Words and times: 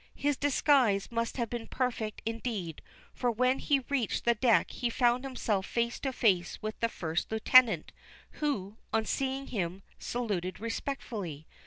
His 0.15 0.35
disguise 0.35 1.11
must 1.11 1.37
have 1.37 1.47
been 1.47 1.67
perfect 1.67 2.23
indeed, 2.25 2.81
for 3.13 3.29
when 3.31 3.59
he 3.59 3.81
reached 3.81 4.25
the 4.25 4.33
deck 4.33 4.71
he 4.71 4.89
found 4.89 5.23
himself 5.23 5.67
face 5.67 5.99
to 5.99 6.11
face 6.11 6.57
with 6.59 6.79
the 6.79 6.89
first 6.89 7.31
lieutenant, 7.31 7.91
who, 8.41 8.77
on 8.91 9.05
seeing 9.05 9.45
him, 9.45 9.83
saluted 9.99 10.59
respectfully. 10.59 11.45